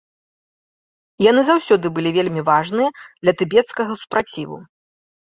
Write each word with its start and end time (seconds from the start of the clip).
Яны 1.25 1.41
заўсёды 1.49 1.91
былі 1.97 2.09
вельмі 2.17 2.41
важныя 2.47 2.89
для 3.23 3.35
тыбецкага 3.43 3.99
супраціву. 4.01 4.57